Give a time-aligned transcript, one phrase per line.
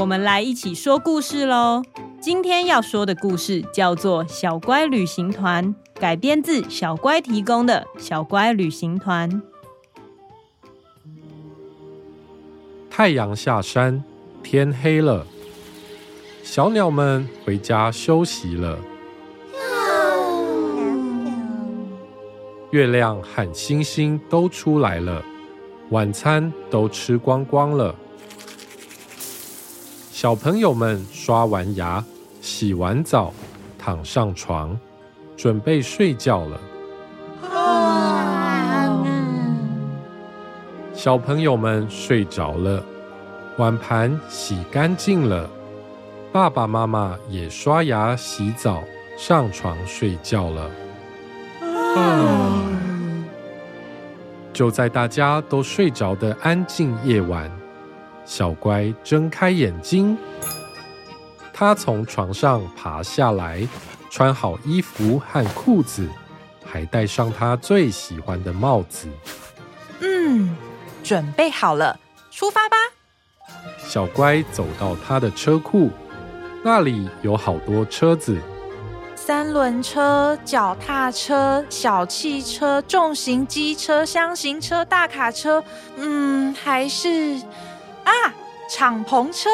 [0.00, 1.82] 我们来一起说故事喽。
[2.22, 9.30] 今天要说的故事叫做《小乖旅行团》，改编自小乖提供的《小乖旅行团》。
[12.88, 14.02] 太阳下山，
[14.42, 15.26] 天黑了，
[16.42, 18.78] 小鸟们回家休息了。
[22.70, 25.22] 月亮和星星都出来了，
[25.90, 27.94] 晚餐都吃光光了。
[30.20, 32.04] 小朋友们刷完牙、
[32.42, 33.32] 洗完澡，
[33.78, 34.78] 躺上床，
[35.34, 36.60] 准备睡觉了。
[40.92, 42.84] 小朋友们睡着了，
[43.56, 45.48] 碗盘洗干净了，
[46.30, 48.82] 爸爸妈妈也刷牙、洗澡，
[49.16, 50.70] 上床睡觉了。
[54.52, 57.50] 就在大家都睡着的安静夜晚。
[58.30, 60.16] 小乖睁开眼睛，
[61.52, 63.66] 他从床上爬下来，
[64.08, 66.08] 穿好衣服和裤子，
[66.64, 69.08] 还戴上他最喜欢的帽子。
[69.98, 70.56] 嗯，
[71.02, 71.98] 准备好了，
[72.30, 72.76] 出发吧！
[73.84, 75.90] 小乖走到他的车库，
[76.62, 78.38] 那里有好多车子：
[79.16, 85.64] 三轮车、脚踏车、小汽车、重型机车、箱型车、大卡车。
[85.96, 87.36] 嗯，还是……
[88.04, 88.12] 啊，
[88.68, 89.48] 敞篷车！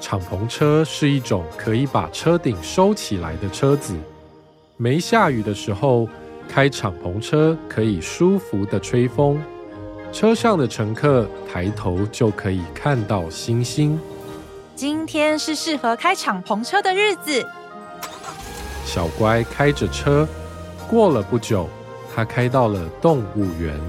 [0.00, 3.96] 敞篷车是一种可以把车顶收起来的车子。
[4.76, 6.08] 没下雨的时候，
[6.48, 9.40] 开敞篷车可以舒服的吹风。
[10.12, 13.98] 车上的乘客抬头就可以看到星星。
[14.76, 17.44] 今天是适合开敞篷车的日子。
[18.84, 20.28] 小乖开着车，
[20.88, 21.68] 过了不久，
[22.14, 23.80] 他开到了动物园。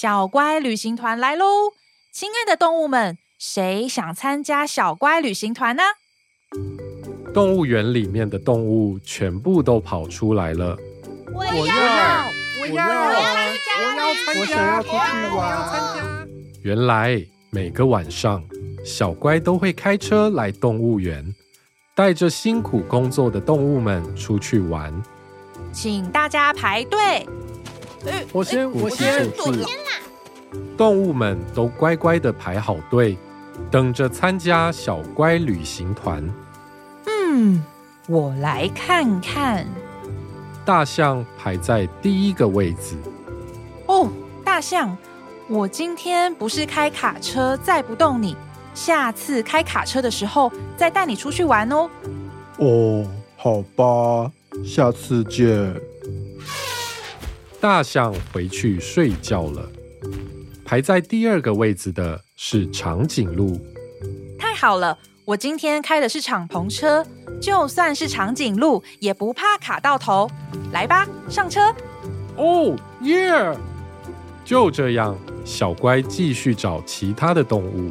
[0.00, 1.72] 小乖旅行团来喽！
[2.12, 5.82] 亲爱的动物们，谁想参加小乖旅行团呢？
[7.34, 10.76] 动物园里面的动物全部都跑出来了。
[11.34, 16.28] 我要，我要，我要，我要参加，我要参加，我想要出去玩。
[16.62, 17.20] 原来
[17.50, 18.40] 每个晚上，
[18.84, 21.34] 小乖都会开车来动物园，
[21.96, 24.94] 带着辛苦工作的动物们出去玩。
[25.72, 27.26] 请大家排队。
[28.32, 29.87] 我先，我先，我先。
[30.76, 33.16] 动物们都乖乖的排好队，
[33.70, 36.22] 等着参加小乖旅行团。
[37.06, 37.62] 嗯，
[38.06, 39.66] 我来看看。
[40.64, 42.96] 大象排在第一个位置。
[43.86, 44.10] 哦，
[44.44, 44.96] 大象，
[45.48, 48.36] 我今天不是开卡车载不动你，
[48.74, 51.88] 下次开卡车的时候再带你出去玩哦。
[52.58, 53.06] 哦，
[53.36, 54.30] 好吧，
[54.64, 55.74] 下次见。
[57.60, 59.68] 大象回去睡觉了。
[60.68, 63.58] 排在第二个位置的是长颈鹿。
[64.38, 67.02] 太好了，我今天开的是敞篷车，
[67.40, 70.30] 就算是长颈鹿也不怕卡到头。
[70.70, 71.74] 来吧，上车。
[72.36, 73.56] 哦耶！
[74.44, 77.90] 就这样，小乖继续找其他的动物。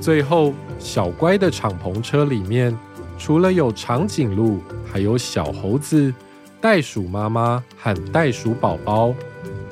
[0.00, 2.76] 最后，小乖的敞篷车里面，
[3.20, 4.60] 除了有长颈鹿，
[4.92, 6.12] 还有小猴子。
[6.60, 9.14] 袋鼠妈妈和袋鼠宝宝，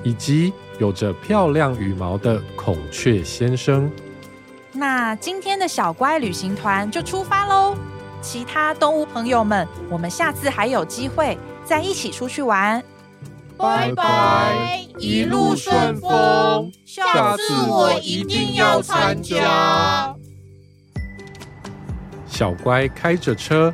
[0.05, 3.90] 以及有着漂亮羽毛的孔雀先生。
[4.72, 7.76] 那今天的小乖旅行团就出发喽！
[8.20, 12.82] 其他动物朋友们，我们下次还有机会再一起出去玩。
[13.56, 20.14] 拜拜，一路顺风，下次我一定要参加。
[22.26, 23.72] 小乖开着车，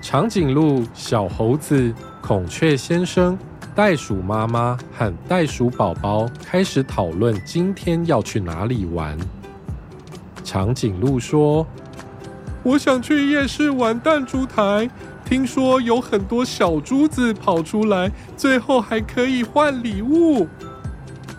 [0.00, 1.94] 长颈鹿、小猴子。
[2.20, 3.38] 孔雀先生、
[3.78, 9.16] 袋鼠妈妈和袋鼠宝宝开始讨论今天要去哪里玩。
[10.42, 11.64] 长颈鹿说
[12.64, 14.90] ：“我想去夜市玩弹珠台，
[15.24, 20.48] 听说有很多小珠子跑出来，最后还可以换礼物。”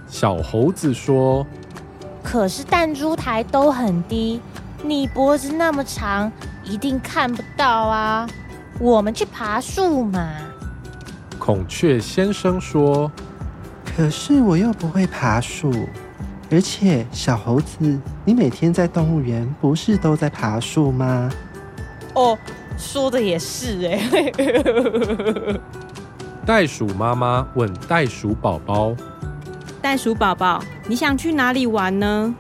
[0.08, 1.46] 小猴子说
[2.24, 4.40] ：“可是弹珠台都很低，
[4.82, 6.32] 你脖子那么长，
[6.64, 8.26] 一定看不到啊。
[8.80, 10.26] 我们去爬树嘛。”
[11.50, 13.12] 孔雀先生说
[13.98, 15.74] ：“可是我又不会爬树。”
[16.52, 21.28] 而且，小猴子，你每天在动物园不是都在爬树吗？
[22.14, 22.38] 哦，
[22.78, 24.32] 说的也是哎。
[26.46, 28.96] 袋鼠妈妈问袋鼠宝宝
[29.82, 32.36] ：“袋鼠宝宝，你想去哪里玩呢？”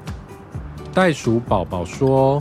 [0.93, 2.39] 袋鼠宝宝说：“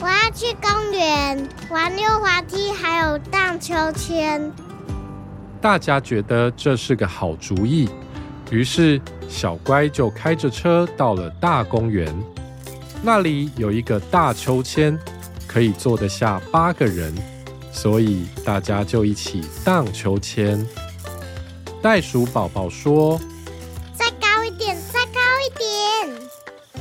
[0.00, 4.48] 我要去公园玩溜滑梯，还有荡秋千。”
[5.60, 7.88] 大家觉得这是个好主意，
[8.50, 12.14] 于是小乖就开着车到了大公园。
[13.02, 14.98] 那里有一个大秋千，
[15.46, 17.12] 可以坐得下八个人，
[17.72, 20.64] 所以大家就一起荡秋千。
[21.82, 23.20] 袋鼠宝宝说
[23.94, 26.28] ：“再高一点，再高一点。”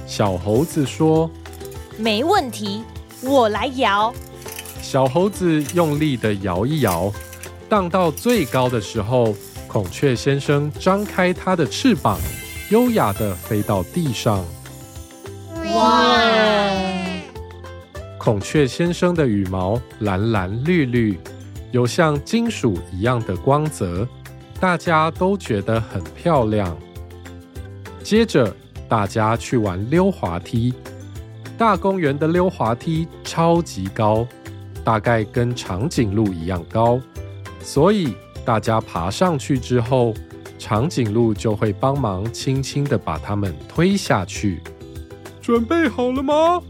[0.08, 1.30] 小猴子说
[1.98, 2.84] ：“没问题，
[3.22, 4.14] 我来摇。”
[4.82, 7.12] 小猴子用力的摇一摇，
[7.70, 9.36] 荡到最高的时候，
[9.68, 12.18] 孔雀先生张开他的翅膀，
[12.70, 14.44] 优雅地飞到地上。
[15.76, 16.22] 哇！
[18.18, 21.20] 孔雀先生的羽毛蓝蓝绿绿，
[21.72, 24.08] 有像金属一样的光泽。
[24.60, 26.76] 大家都觉得很漂亮。
[28.04, 28.56] 接着，
[28.90, 30.74] 大家去玩溜滑梯。
[31.58, 34.28] 大公园的溜滑梯超级高，
[34.84, 37.00] 大概跟长颈鹿一样高，
[37.68, 38.14] 所以
[38.46, 40.14] 大家爬上去之后，
[40.58, 44.62] 长颈鹿就会帮忙轻轻的把它们推下去。
[45.42, 46.62] 准备好了吗？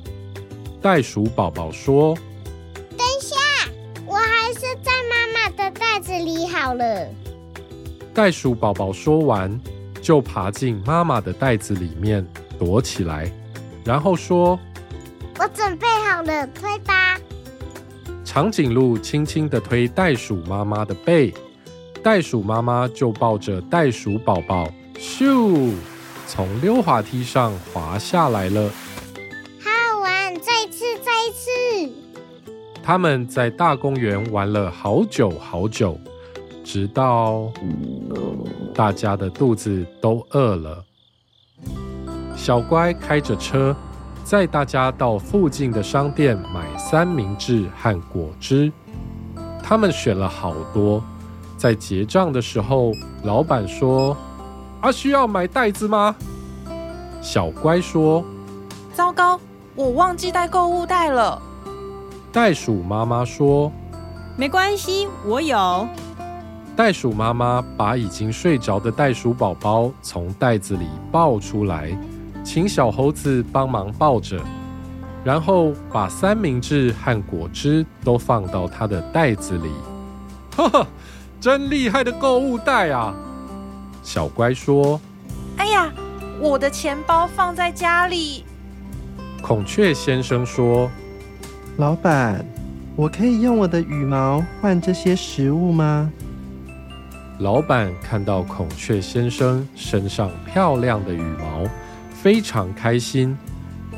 [0.81, 2.17] 袋鼠宝宝说
[2.97, 3.35] ：“等一下，
[4.07, 7.07] 我还是在妈妈的袋子里好了。”
[8.11, 9.55] 袋鼠宝宝说完，
[10.01, 12.25] 就爬进妈妈的袋子里面
[12.57, 13.31] 躲起来，
[13.85, 14.59] 然后说
[15.37, 16.95] ：“我准备好了，推吧。”
[18.37, 21.33] 长颈鹿轻轻地推袋鼠妈妈的背，
[22.03, 25.73] 袋鼠妈妈就抱着袋鼠宝宝，咻，
[26.27, 28.69] 从溜滑梯上滑下来了。
[29.59, 31.91] 好好玩，再一次，再一次。
[32.83, 35.99] 他们在大公园玩了好久好久。
[36.63, 37.51] 直到
[38.71, 40.85] 大家的肚子都饿了，
[42.35, 43.75] 小乖开着车
[44.27, 48.69] 载大家到附近的商店买三明治和果汁。
[49.63, 51.01] 他们选了好多，
[51.55, 52.91] 在结账的时候，
[53.23, 54.17] 老板说
[54.83, 56.13] ：“啊，需要买袋子吗？”
[57.23, 58.21] 小乖说
[58.93, 59.39] ：“糟糕，
[59.75, 61.41] 我忘记带购物袋了。”
[62.33, 63.71] 袋鼠妈妈说
[64.35, 65.87] ：“没关系，我有。”
[66.75, 71.97] 袋鼠妈妈把已经睡着的袋鼠宝宝从袋子里抱出来，
[72.47, 74.39] 请小猴子帮忙抱着，
[75.21, 79.69] 然后把三明治和果汁都放到他的袋子里。
[80.55, 80.87] 哈哈，
[81.41, 83.13] 真厉害的购物袋啊！
[84.01, 84.97] 小乖说
[85.59, 85.91] ：“哎呀，
[86.39, 88.45] 我的钱包放在家里。”
[89.43, 90.89] 孔雀先生说
[91.75, 92.45] ：“老板，
[92.95, 96.09] 我可以用我的羽毛换这些食物吗？”
[97.39, 101.69] 老板看到孔雀先生身上漂亮的羽毛，
[102.27, 103.37] 非常开心，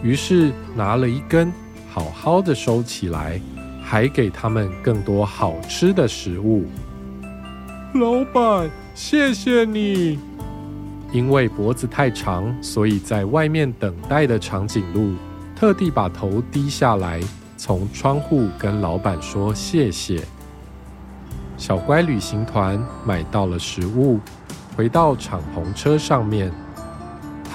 [0.03, 1.51] 于是拿了一根，
[1.91, 3.41] 好好的收起来，
[3.81, 6.67] 还给他们更多好吃的食物。
[7.95, 10.19] 老板，谢谢你。
[11.11, 15.15] 因为脖子太长，所以在外面等待的长颈鹿
[15.55, 17.19] 特地把头低下来，
[17.57, 20.23] 从窗户跟老板说谢谢。
[21.57, 24.19] 小乖旅行团买到了食物，
[24.77, 26.51] 回到敞篷车上面。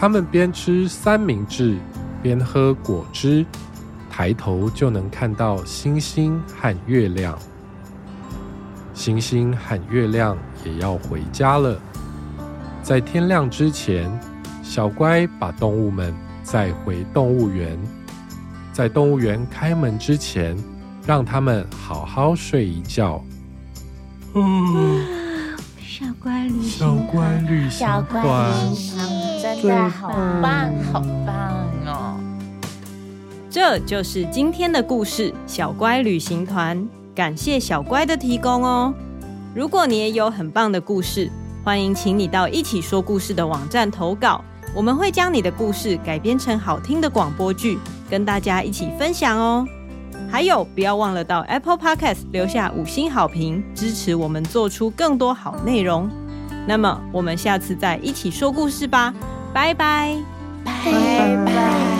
[0.04, 1.78] 他们边吃三明治，
[2.22, 3.42] 边喝果汁，
[4.10, 7.38] 抬头就能看到星星和月亮。
[8.92, 11.80] 星星和月亮也要回家了。
[12.82, 14.12] 在天亮之前，
[14.62, 17.78] 小乖把动物们载回动物园。
[18.74, 20.54] 在动物园开门之前，
[21.06, 23.24] 让他们好好睡一觉。
[24.34, 25.02] 嗯，
[25.80, 28.70] 小乖旅行团，小乖旅行团，
[29.64, 30.08] 真的好
[30.42, 31.34] 棒，好棒
[31.86, 32.20] 哦！
[33.50, 36.76] 这就是今天的故事《小乖旅行团》，
[37.14, 38.92] 感谢小乖的提供哦。
[39.54, 41.30] 如果你也有很棒的故事，
[41.64, 44.44] 欢迎请你到一起说故事的网站投稿，
[44.76, 47.78] 我们会将你的故事改编成好听的广播剧，
[48.10, 49.66] 跟大家一起分享哦。
[50.30, 56.10] 还有，不要忘了到 Apple Podcast 留下五星好评，支持我们做出更多好内容。
[56.66, 59.14] 那么，我们下次再一起说故事吧，
[59.54, 60.18] 拜拜。
[60.64, 61.93] 拜拜。